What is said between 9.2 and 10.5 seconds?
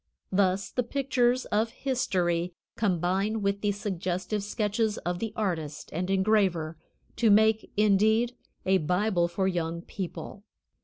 for Young People.